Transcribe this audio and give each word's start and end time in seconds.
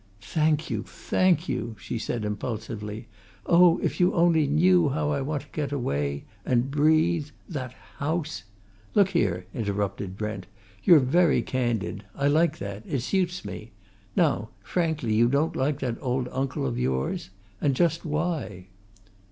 "Thank 0.33 0.71
you, 0.71 0.81
thank 0.81 1.47
you!" 1.47 1.75
she 1.79 1.99
said 1.99 2.25
impulsively. 2.25 3.07
"Oh, 3.45 3.77
if 3.83 3.99
you 3.99 4.15
only 4.15 4.47
knew 4.47 4.89
how 4.89 5.11
I 5.11 5.21
want 5.21 5.43
to 5.43 5.47
get 5.51 5.71
away 5.71 6.25
and 6.43 6.71
breathe! 6.71 7.27
That 7.47 7.73
house" 7.99 8.45
"Look 8.95 9.09
here," 9.09 9.45
interrupted 9.53 10.17
Brent, 10.17 10.47
"you're 10.83 10.97
very 10.97 11.43
candid. 11.43 12.03
I 12.15 12.29
like 12.29 12.57
that 12.57 12.81
it 12.87 13.01
suits 13.01 13.45
me. 13.45 13.73
Now, 14.15 14.49
frankly 14.63 15.13
you 15.13 15.29
don't 15.29 15.55
like 15.55 15.81
that 15.81 15.99
old 16.01 16.27
uncle 16.31 16.65
of 16.65 16.79
yours? 16.79 17.29
And 17.61 17.75
just 17.75 18.03
why?" 18.03 18.69